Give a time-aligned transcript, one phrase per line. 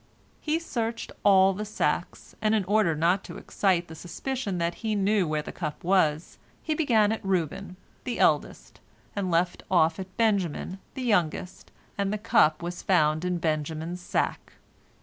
[0.39, 4.95] He searched all the sacks, and in order not to excite the suspicion that he
[4.95, 8.79] knew where the cup was, he began at Reuben, the eldest,
[9.15, 11.69] and left off at Benjamin, the youngest,
[11.99, 14.53] and the cup was found in Benjamin's sack.